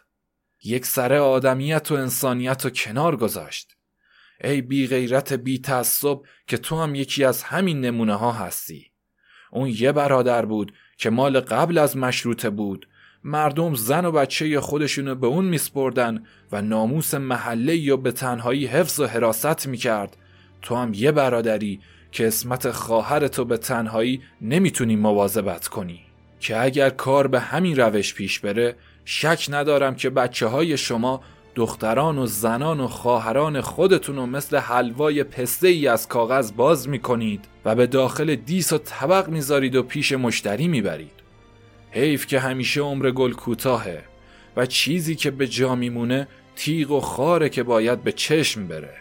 [0.64, 3.76] یک سره آدمیت و انسانیت و کنار گذاشت.
[4.44, 8.89] ای بی غیرت بی تعصب که تو هم یکی از همین نمونه ها هستی.
[9.50, 12.88] اون یه برادر بود که مال قبل از مشروطه بود.
[13.24, 19.00] مردم زن و بچه خودشونو به اون میسپردن و ناموس محله یا به تنهایی حفظ
[19.00, 20.16] و حراست می‌کرد.
[20.62, 21.80] تو هم یه برادری
[22.12, 26.00] که اسمت خواهر تو به تنهایی نمی‌تونی مواظبت کنی.
[26.40, 31.20] که اگر کار به همین روش پیش بره شک ندارم که بچه های شما
[31.54, 37.44] دختران و زنان و خواهران خودتون رو مثل حلوای پسته ای از کاغذ باز می‌کنید
[37.64, 41.12] و به داخل دیس و طبق می‌ذارید و پیش مشتری می‌برید.
[41.90, 44.04] حیف که همیشه عمر گل کوتاهه
[44.56, 48.96] و چیزی که به جا میمونه تیغ و خاره که باید به چشم بره.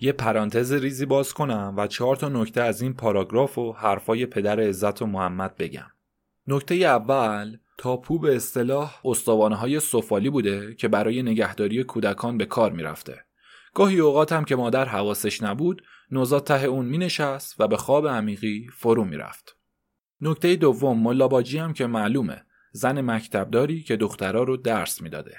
[0.00, 4.60] یه پرانتز ریزی باز کنم و چهار تا نکته از این پاراگراف و حرفای پدر
[4.60, 5.90] عزت و محمد بگم.
[6.46, 12.72] نکته اول تاپو به اصطلاح استوانه های سفالی بوده که برای نگهداری کودکان به کار
[12.72, 13.24] می‌رفته.
[13.74, 18.08] گاهی اوقات هم که مادر حواسش نبود نوزاد ته اون می نشست و به خواب
[18.08, 19.56] عمیقی فرو می‌رفت.
[20.20, 25.36] نکته دوم ملاباجی هم که معلومه زن مکتبداری که دخترها رو درس می‌داده.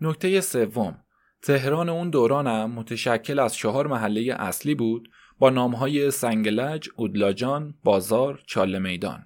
[0.00, 1.01] نکته سوم
[1.42, 8.78] تهران اون دورانم متشکل از چهار محله اصلی بود با نامهای سنگلج، اودلاجان، بازار، چاله
[8.78, 9.24] میدان.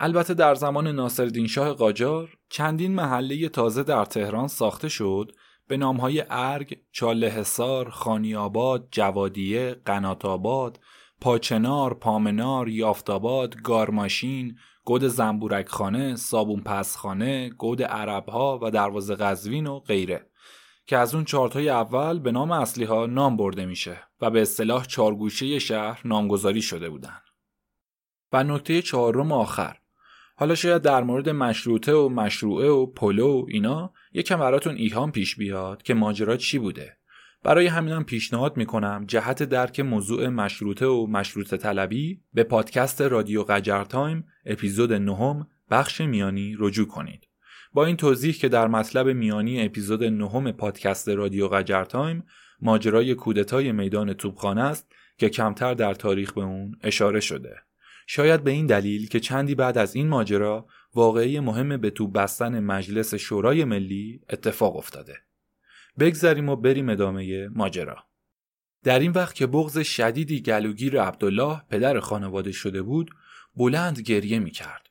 [0.00, 5.32] البته در زمان ناصرالدین شاه قاجار چندین محله تازه در تهران ساخته شد
[5.68, 10.80] به نامهای ارگ، چاله حصار، خانیاباد، جوادیه، قناتاباد،
[11.20, 19.78] پاچنار، پامنار، یافتاباد، گارماشین، گود زنبورک خانه، صابون پسخانه، گود عربها و دروازه قزوین و
[19.78, 20.29] غیره.
[20.90, 24.84] که از اون چارتای اول به نام اصلی ها نام برده میشه و به اصطلاح
[24.84, 27.20] چارگوشه شهر نامگذاری شده بودن.
[28.32, 29.76] و نکته چهارم آخر.
[30.36, 35.36] حالا شاید در مورد مشروطه و مشروعه و پلو و اینا یکم براتون ایهام پیش
[35.36, 36.96] بیاد که ماجرا چی بوده.
[37.42, 43.84] برای همینم پیشنهاد می‌کنم جهت درک موضوع مشروطه و مشروطه طلبی به پادکست رادیو قجر
[43.84, 47.29] تایم اپیزود نهم بخش میانی رجوع کنید.
[47.72, 52.24] با این توضیح که در مطلب میانی اپیزود نهم پادکست رادیو قجر تایم
[52.62, 57.56] ماجرای کودتای میدان توپخانه است که کمتر در تاریخ به اون اشاره شده.
[58.06, 62.60] شاید به این دلیل که چندی بعد از این ماجرا واقعه مهم به توپ بستن
[62.60, 65.16] مجلس شورای ملی اتفاق افتاده.
[65.98, 68.04] بگذریم و بریم ادامه ماجرا.
[68.84, 73.10] در این وقت که بغض شدیدی گلوگیر عبدالله پدر خانواده شده بود
[73.56, 74.89] بلند گریه می کرد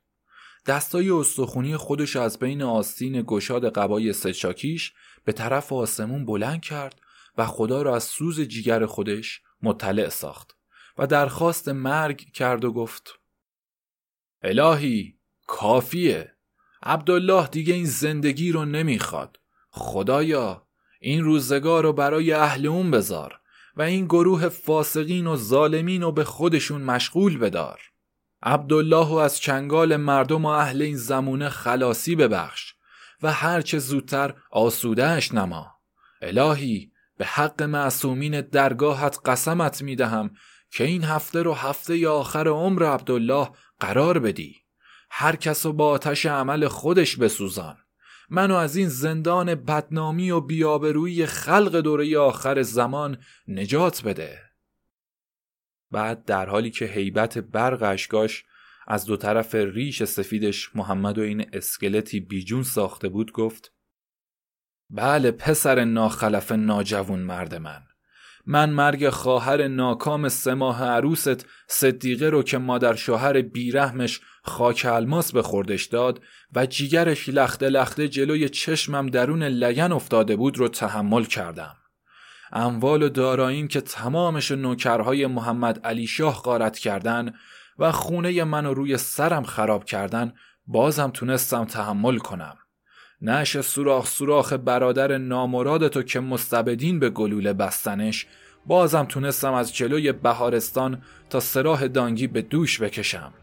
[0.70, 4.94] دستای استخونی خودش از بین آستین گشاد قبای سچاکیش
[5.26, 7.02] به طرف آسمون بلند کرد
[7.38, 10.58] و خدا را از سوز جیگر خودش مطلع ساخت
[10.98, 13.20] و درخواست مرگ کرد و گفت
[14.42, 16.34] الهی کافیه.
[16.84, 19.40] عبدالله دیگه این زندگی رو نمی‌خواد.
[19.70, 20.68] خدایا
[21.00, 23.40] این روزگار رو برای اهل اون بذار
[23.76, 27.82] و این گروه فاسقین و ظالمین رو به خودشون مشغول بدار.
[28.44, 32.74] عبدالله از چنگال مردم و اهل این زمونه خلاصی ببخش
[33.24, 35.72] و هرچه زودتر آسودهش نما.
[36.22, 40.32] الهی به حق معصومین درگاهت قسمت می‌دهم
[40.72, 43.50] که این هفته رو هفته آخر عمر عبدالله
[43.80, 44.56] قرار بدی.
[45.10, 47.78] هر کس رو با آتش عمل خودش بسوزان.
[48.30, 54.49] منو از این زندان بدنامی و بیابروی خلق دوره آخر زمان نجات بده.
[55.92, 58.46] بعد در حالی که هیبت برق اشگاش
[58.88, 63.74] از دو طرف ریش سفیدش محمد و این اسکلتی بیجون ساخته بود گفت
[64.90, 67.82] بله پسر ناخلف ناجوون مرد من.
[68.46, 75.42] من مرگ خواهر ناکام سماه عروست صدیقه رو که مادر شوهر بیرحمش خاک الماس به
[75.42, 76.22] خوردش داد
[76.56, 81.76] و جیگرش لخته لخته جلوی چشمم درون لگن افتاده بود رو تحمل کردم.
[82.52, 87.34] اموال و داراییم که تمامش نوکرهای محمد علی شاه غارت کردن
[87.80, 90.34] و خونه منو روی سرم خراب کردن
[90.68, 92.58] بازم تونستم تحمل کنم.
[93.22, 98.28] نش سوراخ سوراخ برادر نامرادتو که مستبدین به گلوله بستنش
[98.66, 103.34] بازم تونستم از جلوی بهارستان تا سراح دانگی به دوش بکشم.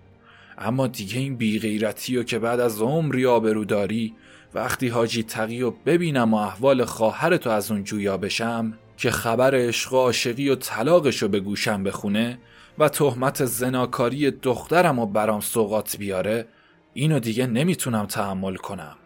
[0.58, 4.14] اما دیگه این بیغیرتی و که بعد از عمری آبروداری
[4.54, 9.92] وقتی حاجی تقی و ببینم و احوال خواهرتو از اون جویا بشم که خبر عشق
[9.92, 12.38] و عاشقی و طلاقشو به گوشم بخونه
[12.78, 16.48] و تهمت زناکاری دخترم و برام سوقات بیاره
[16.94, 18.96] اینو دیگه نمی‌تونم تحمل کنم.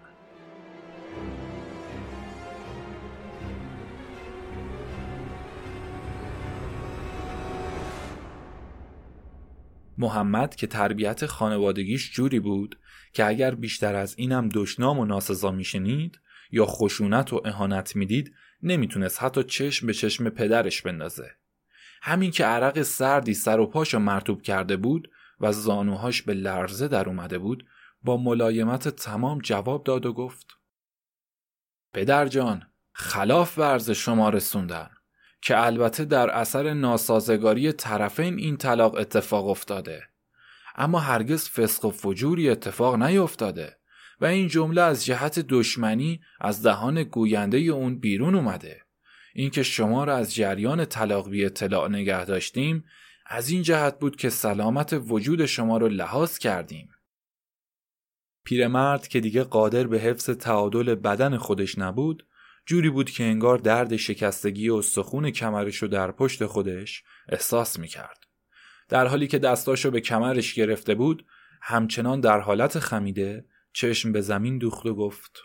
[9.98, 12.78] محمد که تربیت خانوادگیش جوری بود
[13.12, 16.20] که اگر بیشتر از اینم دشنام و ناسزا میشنید
[16.52, 21.30] یا خشونت و اهانت می‌دید نمی‌تونست حتی چشم به چشم پدرش بندازه.
[22.02, 27.08] همین که عرق سردی سر و پاشو مرتوب کرده بود و زانوهاش به لرزه در
[27.08, 27.66] اومده بود
[28.02, 30.46] با ملایمت تمام جواب داد و گفت
[31.92, 34.90] پدر جان خلاف ورز شما رسوندن
[35.40, 40.02] که البته در اثر ناسازگاری طرفین این طلاق اتفاق افتاده.
[40.76, 43.79] اما هرگز فسق و فجوری اتفاق نیفتاده.
[44.20, 48.82] و این جمله از جهت دشمنی از دهان گوینده اون بیرون اومده
[49.34, 52.84] اینکه شما را از جریان طلاق بی اطلاع نگه داشتیم
[53.26, 56.88] از این جهت بود که سلامت وجود شما رو لحاظ کردیم
[58.44, 62.26] پیرمرد که دیگه قادر به حفظ تعادل بدن خودش نبود
[62.66, 67.88] جوری بود که انگار درد شکستگی و سخون کمرش رو در پشت خودش احساس می
[67.88, 68.24] کرد.
[68.88, 71.26] در حالی که دستاشو به کمرش گرفته بود
[71.62, 75.42] همچنان در حالت خمیده چشم به زمین دوخت و گفت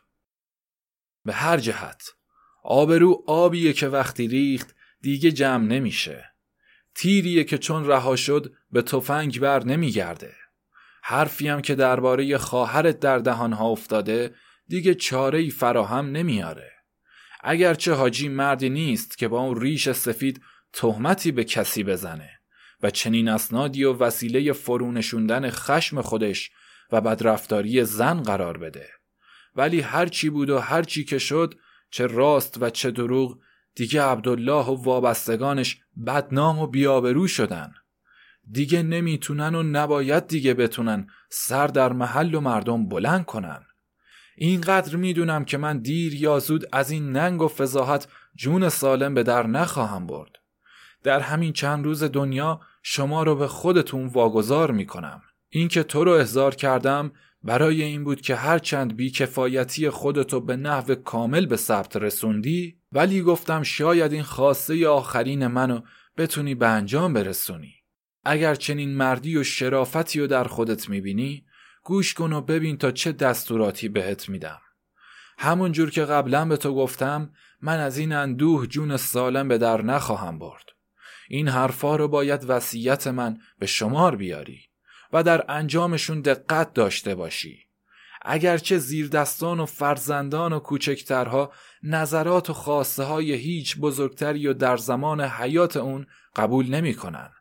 [1.26, 2.12] به هر جهت
[2.64, 6.32] آبرو آبیه که وقتی ریخت دیگه جمع نمیشه.
[6.96, 10.36] تیریه که چون رها شد به تفنگ بر نمیگرده.
[11.04, 14.36] حرفیم که درباره خواهرت در دهانها افتاده
[14.68, 16.72] دیگه چاره ای فراهم نمیاره.
[17.42, 20.42] اگرچه حاجی مردی نیست که با اون ریش سفید
[20.74, 22.30] تهمتی به کسی بزنه
[22.84, 26.52] و چنین اسنادی و وسیله فرونشوندن خشم خودش
[26.92, 28.90] و بدرفتاری زن قرار بده.
[29.56, 31.54] ولی هر چی بود و هر چی که شد
[31.90, 33.40] چه راست و چه دروغ
[33.76, 37.74] دیگه عبدالله و وابستگانش بدنام و بیابرو شدن.
[38.52, 43.66] دیگه نمی‌تونن و نباید دیگه بتونن سر در محل و مردم بلند کنن.
[44.38, 49.24] اینقدر می‌دونم که من دیر یا زود از این ننگ و فضاحت جون سالم به
[49.24, 50.32] در نخواهم برد.
[51.04, 55.22] در همین چند روز دنیا شما رو به خودتون واگذار می‌کنم.
[55.58, 57.12] اینکه تو رو احضار کردم
[57.44, 63.64] برای این بود که هرچند بیکفایتی خودتو به نحو کامل به ثبت رسوندی ولی گفتم
[63.64, 65.82] شاید این خواسته آخرین منو
[66.18, 67.74] بتونی به انجام برسونی.
[68.26, 71.46] اگر چنین مردی و شرافتی رو در خودت می‌بینی
[71.84, 74.62] گوش کن و ببین تا چه دستوراتی بهت میدم.
[75.38, 79.82] همون جور که قبلا به تو گفتم من از این اندوه جون سالم به در
[79.82, 80.66] نخواهم برد.
[81.30, 84.65] این حرفا رو باید وصیت من به شمار بیاری.
[85.16, 87.60] و در انجامشون دقت داشته باشی.
[88.22, 91.52] اگرچه زیردستان و فرزندان و کوچکترها
[91.84, 97.32] نظرات و خواسته های هیچ بزرگتری و در زمان حیات اون قبول نمی‌کنن.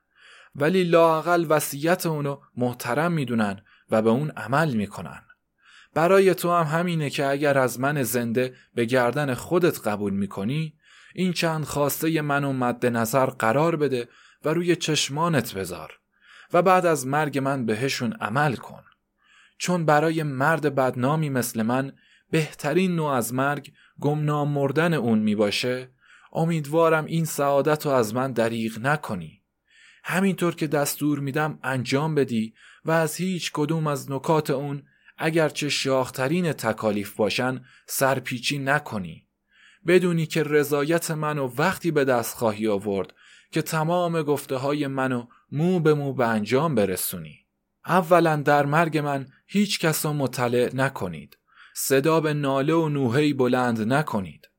[0.55, 5.23] ولی لاقل وصیت اونو محترم می‌دونن و به اون عمل می‌کنن.
[5.95, 10.75] برای تو هم همینه که اگر از من زنده به گردن خودت قبول می‌کنی
[11.15, 14.09] این چند خواسته منو مد نظر قرار بده
[14.45, 15.99] و روی چشمانت بذار.
[16.55, 18.83] و بعد از مرگ من بهشون عمل کن.
[19.59, 21.93] چون برای مرد بدنامی مثل من
[22.31, 25.91] بهترین نوع از مرگ گمنام مردن اون می باشه
[26.33, 29.43] امیدوارم این سعادت رو از من دریغ نکنی.
[30.05, 34.83] همینطور که دستور میدم انجام بدی و از هیچ کدوم از نکات اون
[35.19, 39.29] اگرچه شاخترین تکالیف باشن سرپیچی نکنی.
[39.87, 43.13] بدونی که رضایت منو وقتی به دست خواهی آورد
[43.51, 47.47] که تمام گفته های منو مو به مو به انجام برسونی.
[47.87, 51.39] اولا در مرگ من هیچ کس رو مطلع نکنید.
[51.75, 54.51] صدا به ناله و نوهی بلند نکنید.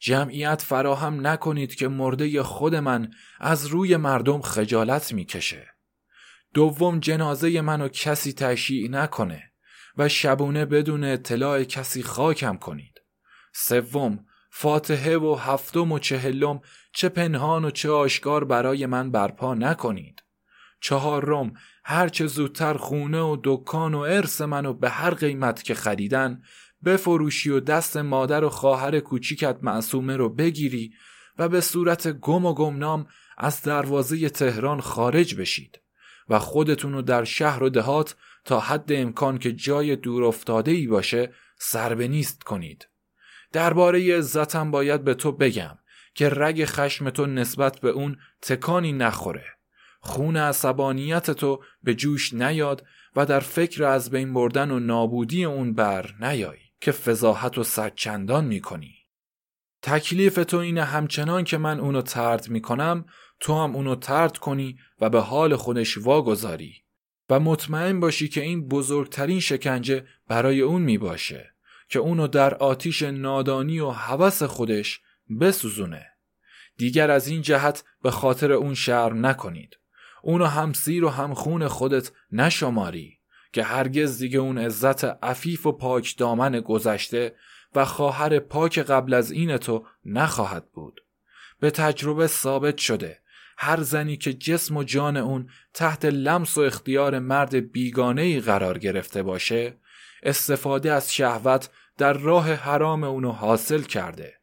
[0.00, 5.66] جمعیت فراهم نکنید که مرده خود من از روی مردم خجالت می‌کشه.
[6.54, 9.42] دوم جنازه منو کسی تشییع نکنه
[9.96, 13.02] و شبونه بدون اطلاع کسی خاکم کنید.
[13.54, 16.60] سوم فاتحه و هفتم و چهلم
[16.92, 20.23] چه پنهان و چه آشکار برای من برپا نکنید.
[20.84, 21.52] چهارم
[21.84, 26.42] هر چه زودتر خونه و دکان و ارث منو به هر قیمت که خریدن
[26.84, 30.94] بفروشی و دست مادر و خواهر کوچیکت معصومه رو بگیری
[31.38, 33.06] و به صورت گم و گمنام
[33.38, 35.80] از دروازه تهران خارج بشید
[36.28, 40.86] و خودتون رو در شهر و دهات تا حد امکان که جای دور افتاده ای
[40.86, 42.88] باشه سر نیست کنید.
[43.52, 45.78] درباره عزتم باید به تو بگم
[46.14, 49.54] که رگ خشم تو نسبت به اون تکانی نخوره.
[50.04, 52.86] خون عصبانیت تو به جوش نیاد
[53.16, 58.44] و در فکر از بین بردن و نابودی اون بر نیای که فضاحت و صدچندان
[58.44, 58.94] می‌کنی.
[59.82, 63.04] تکلیف تو اینه همچنان که من اونو ترد می‌کنم
[63.40, 66.74] تو هم اونو ترد کنی و به حال خودش واگذاری.
[67.30, 71.54] و مطمئن باشی که این بزرگترین شکنجه برای اون می‌باشه
[71.88, 75.00] که اونو در آتیش نادانی و هوس خودش
[75.40, 76.06] بسوزونه.
[76.76, 79.78] دیگر از این جهت به خاطر اون شرم نکنید.
[80.26, 83.18] اونو هم سیر و هم خون خودت نشماری
[83.52, 87.34] که هرگز دیگه اون عزت عفیف و پاک دامن گذشته
[87.74, 91.04] و خواهر پاک قبل از این تو نخواهد بود.
[91.60, 93.18] به تجربه ثابت شده
[93.58, 98.78] هر زنی که جسم و جان اون تحت لمس و اختیار مرد بیگانه ای قرار
[98.78, 99.76] گرفته باشه
[100.22, 104.34] استفاده از شهوت در راه حرام اونو حاصل کرده.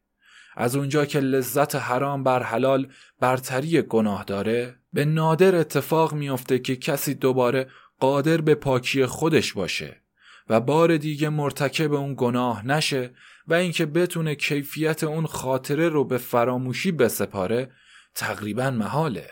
[0.55, 2.87] از اونجا که لذت حرام بر حلال
[3.19, 7.67] برتری گناه داره به نادر اتفاق میافته که کسی دوباره
[7.99, 10.01] قادر به پاکی خودش باشه
[10.49, 13.13] و بار دیگه مرتکب اون گناه نشه
[13.47, 17.71] و اینکه بتونه کیفیت اون خاطره رو به فراموشی بسپاره
[18.15, 19.27] تقریبا محاله.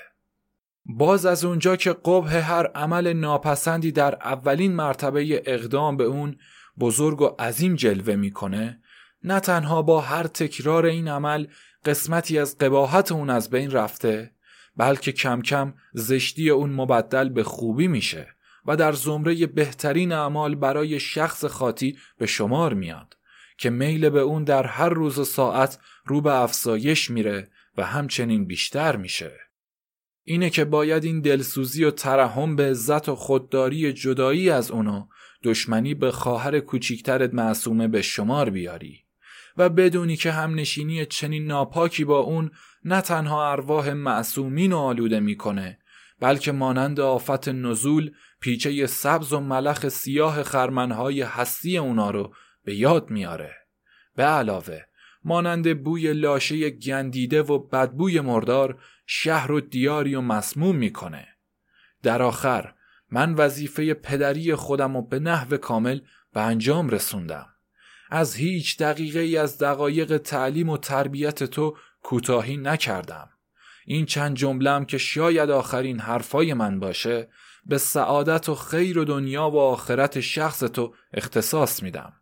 [0.86, 6.36] باز از اونجا که قبه هر عمل ناپسندی در اولین مرتبه اقدام به اون
[6.80, 8.82] بزرگ و عظیم جلوه می‌کنه
[9.24, 11.48] نه تنها با هر تکرار این عمل
[11.86, 14.32] قسمتی از قباحت اون از بین رفته
[14.80, 18.28] بلکه کم کم زشتی اون مبدل به خوبی میشه
[18.66, 23.18] و در زمره بهترین اعمال برای شخص خاطی به شمار میاد
[23.58, 28.46] که میل به اون در هر روز و ساعت رو به افزایش میره و همچنین
[28.46, 29.32] بیشتر میشه.
[30.24, 35.08] اینه که باید این دلسوزی و ترحم به عزت و خودداری جدایی از اونو
[35.44, 39.06] دشمنی به خواهر کوچیکترت معصومه به شمار بیاری.
[39.60, 42.52] و بدونی که همنشینی چنین ناپاکی با اون
[42.86, 45.80] نه تنها ارواح معصومین رو آلوده می‌کنه
[46.20, 52.34] بلکه مانند آفت نزول پیچه سبز و ملخ سیاه خرمنهای هستی اونا رو
[52.64, 53.56] به یاد میاره
[54.16, 54.82] به علاوه
[55.24, 61.28] مانند بوی لاشه گندیده و بدبوی مردار شهر و دیاری و مسموم می‌کنه.
[62.04, 62.74] در آخر
[63.12, 66.00] من وظیفه پدری خودم و به نحو کامل
[66.34, 67.48] به انجام رسوندم.
[68.10, 73.30] از هیچ دقیقه ای از دقایق تعلیم و تربیت تو کوتاهی نکردم.
[73.86, 77.30] این چند جملم که شاید آخرین حرفای من باشه
[77.66, 82.14] به سعادت و خیر و دنیا و آخرت شخص تو اختصاص میدم.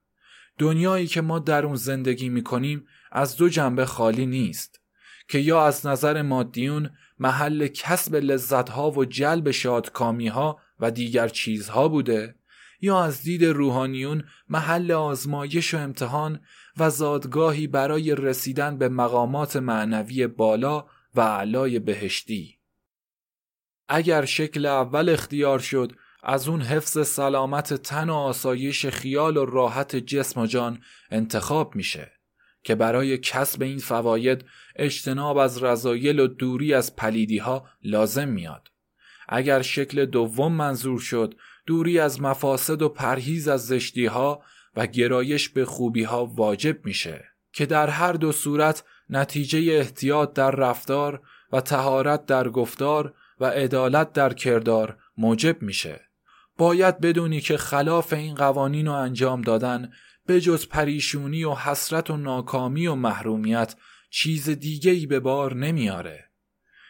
[0.58, 4.82] دنیایی که ما در اون زندگی می‌کنیم از دو جنبه خالی نیست
[5.28, 12.36] که یا از نظر مادیون محل کسب لذتها و جلب شادکامیها و دیگر چیزها بوده
[12.82, 16.40] یا از دید روحانیون محل آزمایش و امتحان
[16.78, 22.58] و زادگاهی برای رسیدن به مقامات معنوی بالا و علای بهشتی.
[23.90, 25.92] اگر شکل اول اختیار شد
[26.24, 32.12] از اون حفظ سلامت تن و آسایش خیال و راحت جسم و جان انتخاب میشه
[32.64, 38.72] که برای کسب این فواید اجتناب از رضایل و دوری از پلیدی ها لازم میاد.
[39.30, 41.36] اگر شکل دوم منظور شد
[41.68, 44.42] دوری از مفاسد و پرهیز از زشتی ها
[44.76, 50.52] و گرایش به خوبی ها واجب میشه که در هر دو صورت نتیجه احتیاط در
[50.52, 56.02] رفتار و تهارت در گفتار و عدالت در کردار موجب میشه.
[56.58, 59.92] باید بدونی که خلاف این قوانین رو انجام دادن
[60.26, 63.76] به جز پریشونی و حسرت و ناکامی و محرومیت
[64.10, 66.30] چیز دیگه ای به بار نمیاره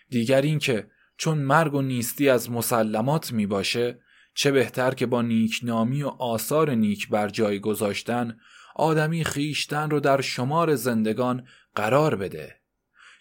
[0.10, 4.00] دیگر اینکه چون مرگ و نیستی از مسلمات می باشه
[4.38, 8.38] چه بهتر که با نیکنامی و آثار نیک بر جای گذاشتن
[8.76, 12.56] آدمی خیشتن رو در شمار زندگان قرار بده.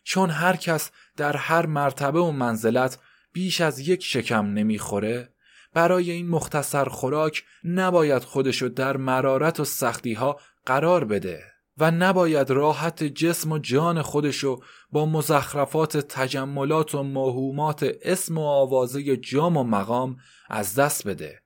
[0.04, 2.98] چون هر کس در هر مرتبه و منزلت
[3.32, 5.28] بیش از یک شکم نمی‌خوره
[5.74, 11.44] برای این مختصر خوراک نباید خودشو در مرارت و سختی ها قرار بده
[11.78, 14.60] و نباید راحت جسم و جان خودشو
[14.90, 20.16] با مزخرفات تجملات و موهومات اسم و آوازه جام و مقام
[20.48, 21.42] از دست بده.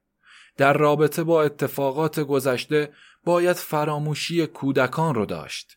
[0.56, 2.92] در رابطه با اتفاقات گذشته
[3.24, 5.76] باید فراموشی کودکان رو داشت.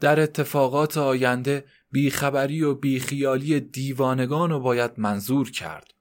[0.00, 5.94] در اتفاقات آینده بیخبری و بیخیالی دیوانگان رو باید منظور کرد.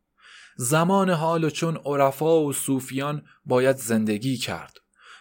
[0.55, 4.77] زمان حال و چون عرفا و صوفیان باید زندگی کرد.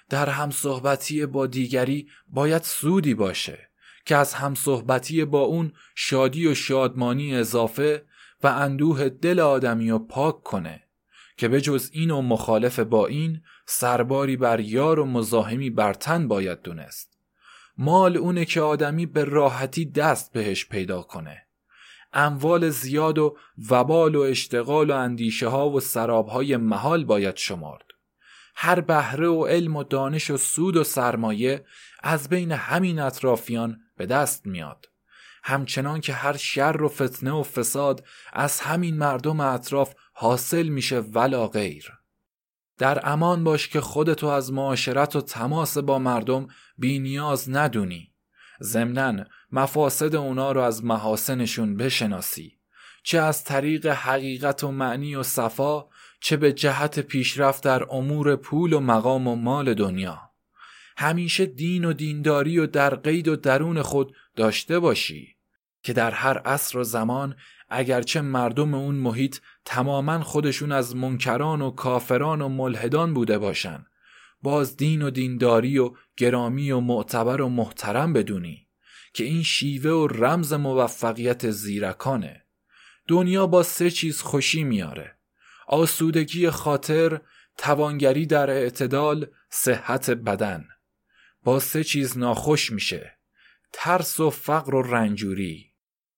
[0.08, 3.67] در همصحبتی با دیگری باید سودی باشه.
[4.08, 8.04] که از همصحبتی با اون شادی و شادمانی اضافه
[8.42, 10.82] و اندوه دل آدمی رو پاک کنه
[11.36, 16.28] که به جز این و مخالف با این سرباری بر یار و مزاحمی بر تن
[16.28, 17.18] باید دونست.
[17.78, 21.46] مال اونه که آدمی به راحتی دست بهش پیدا کنه.
[22.12, 23.36] اموال زیاد و
[23.70, 27.86] وبال و اشتغال و اندیشه ها و سراب های محال باید شمارد
[28.54, 31.64] هر بهره و علم و دانش و سود و سرمایه
[32.02, 34.88] از بین همین اطرافیان به دست میاد.
[35.42, 41.46] همچنان که هر شر و فتنه و فساد از همین مردم اطراف حاصل میشه ولا
[41.46, 41.92] غیر.
[42.78, 48.12] در امان باش که خودتو از معاشرت و تماس با مردم بی نیاز ندونی.
[48.62, 52.58] ضمنا مفاسد اونا رو از محاسنشون بشناسی.
[53.02, 55.84] چه از طریق حقیقت و معنی و صفا
[56.20, 60.27] چه به جهت پیشرفت در امور پول و مقام و مال دنیا.
[61.00, 65.36] همیشه دین و دینداری و در قید و درون خود داشته باشی
[65.82, 67.36] که در هر عصر و زمان
[67.68, 73.86] اگرچه مردم اون محیط تماما خودشون از منکران و کافران و ملحدان بوده باشن
[74.42, 78.68] باز دین و دینداری و گرامی و معتبر و محترم بدونی
[79.14, 82.44] که این شیوه و رمز موفقیت زیرکانه.
[83.08, 85.18] دنیا با سه چیز خوشی میاره.
[85.66, 87.20] آسودگی خاطر
[87.56, 90.68] توانگری در اعتدال صحت بدن.
[91.44, 93.18] با سه چیز ناخوش میشه.
[93.72, 95.72] ترس و فقر و رنجوری.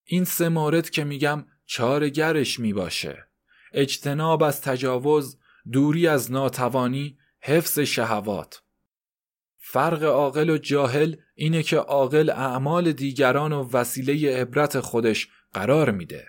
[0.05, 3.27] این سه مورد که میگم چارگرش می‌باشه.
[3.73, 5.39] اجتناب از تجاوز
[5.73, 8.62] دوری از ناتوانی حفظ شهوات.
[9.59, 16.29] فرق عاقل و جاهل اینه که عاقل اعمال دیگران و وسیله عبرت خودش قرار میده.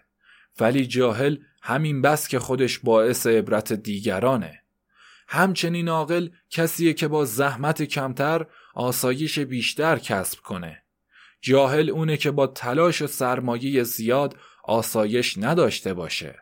[0.60, 4.62] ولی جاهل همین بس که خودش باعث عبرت دیگرانه.
[5.28, 10.84] همچنین عاقل کسیه که با زحمت کمتر آسایش بیشتر کسب کنه.
[11.42, 16.40] جاهل اونه که با تلاش و سرمایه زیاد آسایش نداشته باشه.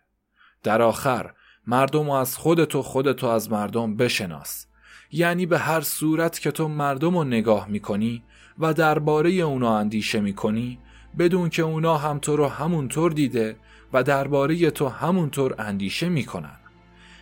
[0.64, 1.34] در آخر
[1.68, 4.66] مردم و از خودتو خودتو از مردم بشناس.
[5.12, 8.24] یعنی به هر صورت که تو مردم رو نگاه می‌کنی
[8.60, 10.80] و درباره اونا اندیشه می‌کنی
[11.20, 13.56] بدون که اونا هم تو رو همونطور دیده
[13.94, 16.60] و درباره تو همونطور اندیشه می‌کنن.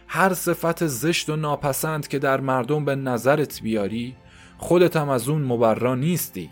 [0.08, 4.16] هر صفت زشت و ناپسند که در مردم به نظرت بیاری
[4.58, 6.50] خودت هم از اون مبرا نیستی.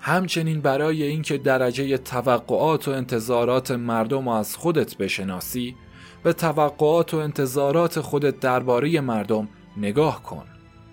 [0.00, 5.76] همچنین برای اینکه درجه توقعات و انتظارات مردم رو از خودت بشناسی
[6.22, 10.44] به توقعات و انتظارات خودت درباره مردم نگاه کن.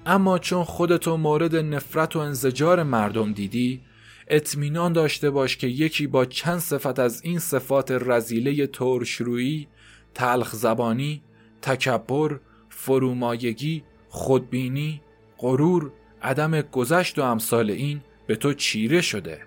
[0.06, 3.82] اما چون خودتو مورد نفرت و انزجار مردم دیدی
[4.28, 9.68] اطمینان داشته باش که یکی با چند صفت از این صفات رزیله ترشرویی
[10.14, 11.22] تلخ زبانی
[11.62, 12.40] تکبر
[12.70, 15.02] فرومایگی خودبینی
[15.38, 15.92] غرور
[16.22, 19.42] عدم گذشت و امثال این به تو چیره شده.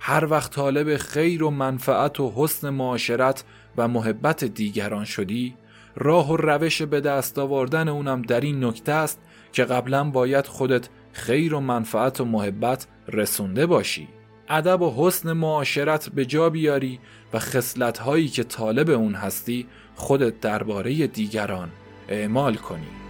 [0.00, 3.44] هر وقت طالب خیر و منفعت و حسن معاشرت
[3.76, 5.54] و محبت دیگران شدی
[5.96, 9.20] راه و روش به دست آوردن اونم در این نکته است
[9.52, 14.08] که قبلا باید خودت خیر و منفعت و محبت رسونده باشی.
[14.48, 17.00] ادب و حسن معاشرت به جا بیاری
[17.32, 21.68] و خصلت هایی که طالب اون هستی خودت درباره دیگران
[22.08, 23.05] اعمال کنی.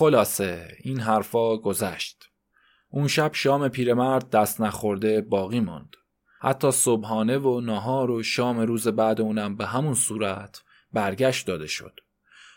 [0.00, 2.30] خلاصه این حرفا گذشت.
[2.88, 5.96] اون شب شام پیرمرد دست نخورده باقی ماند.
[6.40, 12.00] حتی صبحانه و نهار و شام روز بعد اونم به همون صورت برگشت داده شد.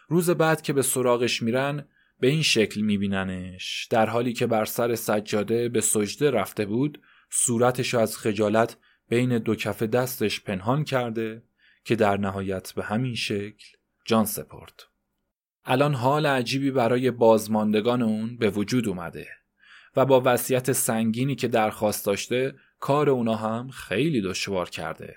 [0.07, 1.87] روز بعد که به سراغش میرن
[2.19, 3.87] به این شکل میبیننش.
[3.89, 8.77] در حالی که بر سر سجاده به سجده رفته بود صورتش از خجالت
[9.09, 11.43] بین دو کف دستش پنهان کرده
[11.85, 13.65] که در نهایت به همین شکل
[14.05, 14.92] جان سپرد.
[15.65, 19.27] الان حال عجیبی برای بازماندگان اون به وجود اومده
[19.95, 25.15] و با وصیت سنگینی که درخواست داشته کار اونا هم خیلی دشوار کرده.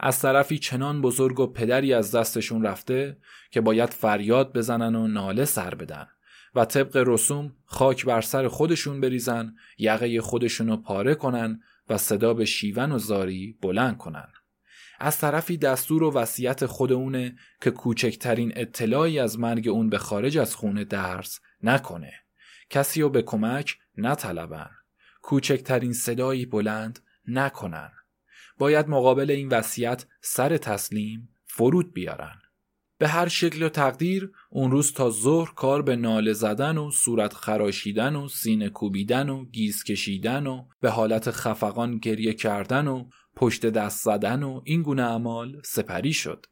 [0.00, 3.16] از طرفی چنان بزرگ و پدری از دستشون رفته
[3.50, 6.06] که باید فریاد بزنن و ناله سر بدن
[6.54, 12.44] و طبق رسوم خاک بر سر خودشون بریزن یقه خودشونو پاره کنن و صدا به
[12.44, 14.28] شیون و زاری بلند کنن.
[15.00, 20.38] از طرفی دستور و وصیت خود اونه که کوچکترین اطلاعی از مرگ اون به خارج
[20.38, 22.12] از خونه درس نکنه.
[22.70, 24.70] کسی رو به کمک نطلبن.
[25.22, 26.98] کوچکترین صدایی بلند
[27.28, 27.92] نکنن.
[28.58, 32.40] باید مقابل این وصیت سر تسلیم فرود بیارن.
[32.98, 37.34] به هر شکل و تقدیر اون روز تا ظهر کار به ناله زدن و صورت
[37.34, 43.04] خراشیدن و سینه کوبیدن و گیز کشیدن و به حالت خفقان گریه کردن و
[43.40, 46.46] پشت دست زدن و این گونه اعمال سپری شد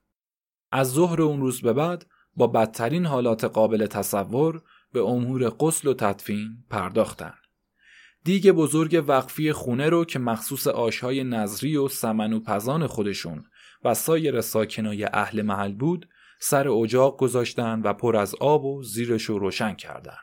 [0.73, 4.63] از ظهر اون روز به بعد با بدترین حالات قابل تصور
[4.93, 7.35] به امور غسل و تدفین پرداختن
[8.25, 13.45] دیگ بزرگ وقفی خونه رو که مخصوص آشهای نظری و سمن و پزان خودشون
[13.85, 16.09] و سایر ساکنای اهل محل بود
[16.41, 20.19] سر اجاق گذاشتن و پر از آب و زیرش رو روشن کردن.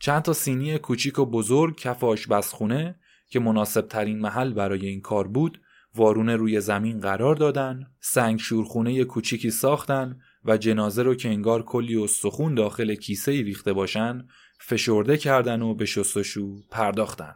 [0.00, 5.28] چند تا سینی کوچیک و بزرگ کف آشپزخونه که مناسب ترین محل برای این کار
[5.28, 5.60] بود
[5.96, 11.96] وارونه روی زمین قرار دادن سنگ شورخونه کوچیکی ساختن و جنازه رو که انگار کلی
[11.96, 14.26] استخون داخل کیسه ریخته باشن
[14.60, 17.34] فشرده کردن و به شستشو پرداختن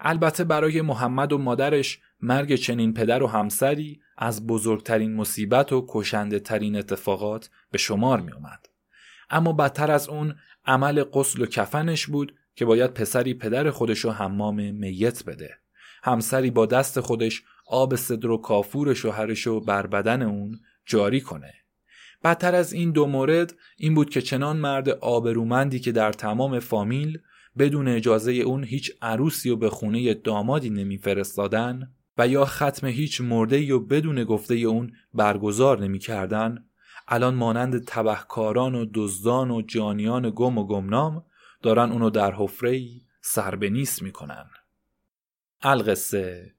[0.00, 6.38] البته برای محمد و مادرش مرگ چنین پدر و همسری از بزرگترین مصیبت و کشنده
[6.38, 8.66] ترین اتفاقات به شمار می اومد.
[9.30, 10.34] اما بدتر از اون
[10.66, 15.58] عمل قسل و کفنش بود که باید پسری پدر خودشو حمام میت بده.
[16.02, 21.54] همسری با دست خودش آب صدر و کافور شوهرشو بر بدن اون جاری کنه.
[22.24, 27.18] بدتر از این دو مورد این بود که چنان مرد آبرومندی که در تمام فامیل
[27.58, 33.74] بدون اجازه اون هیچ عروسی و به خونه دامادی نمیفرستادن و یا ختم هیچ مرده
[33.74, 36.64] و بدون گفته اون برگزار نمی‌کردن
[37.08, 41.24] الان مانند تبهکاران و دزدان و جانیان گم و گمنام
[41.62, 42.82] دارن اونو در حفره
[43.22, 44.50] سر به نیست می‌کنن
[45.62, 46.54] القصه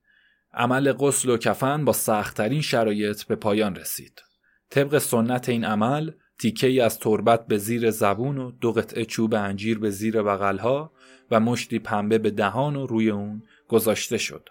[0.53, 4.21] عمل غسل و کفن با سختترین شرایط به پایان رسید
[4.69, 9.33] طبق سنت این عمل تیکه ای از تربت به زیر زبون و دو قطعه چوب
[9.33, 10.91] انجیر به زیر بغلها
[11.31, 14.49] و مشتی پنبه به دهان و روی اون گذاشته شد.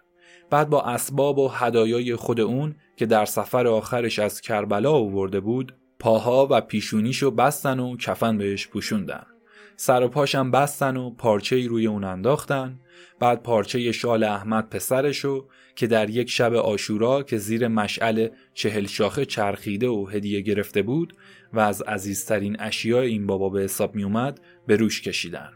[0.51, 5.77] بعد با اسباب و هدایای خود اون که در سفر آخرش از کربلا آورده بود
[5.99, 9.27] پاها و پیشونیشو بستن و کفن بهش پوشوندن.
[9.77, 12.81] سر و پاشم بستن و پارچه روی اون انداختن
[13.21, 19.25] بعد پارچه شال احمد پسرشو که در یک شب آشورا که زیر مشعل چهل شاخه
[19.25, 21.14] چرخیده و هدیه گرفته بود
[21.53, 25.51] و از عزیزترین اشیاء این بابا به حساب می اومد به روش کشیدن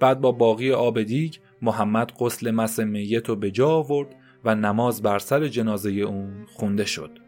[0.00, 5.02] بعد با باقی آب دیگ محمد قسل مس میت رو به جا آورد و نماز
[5.02, 7.18] بر سر جنازه اون خونده شد.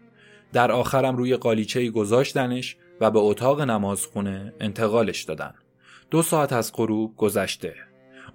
[0.52, 5.54] در آخرم روی قالیچه گذاشتنش و به اتاق نمازخونه انتقالش دادن.
[6.10, 7.74] دو ساعت از غروب گذشته.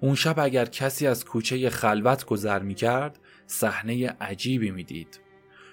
[0.00, 5.20] اون شب اگر کسی از کوچه خلوت گذر می کرد صحنه عجیبی می‌دید.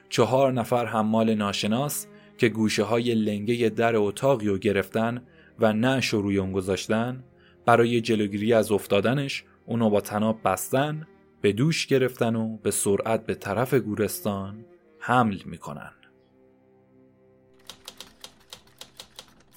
[0.10, 2.08] چهار نفر حمال ناشناس
[2.38, 5.24] که گوشه های لنگه در اتاقی رو گرفتن
[5.60, 7.24] و نش روی اون گذاشتن
[7.66, 11.08] برای جلوگیری از افتادنش اونو با تناب بستن
[11.42, 14.66] به دوش گرفتن و به سرعت به طرف گورستان
[15.00, 15.94] حمل می‌کنن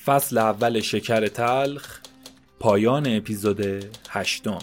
[0.05, 2.01] فصل اول شکر تلخ
[2.61, 3.61] پایان اپیزود
[4.09, 4.59] هشتم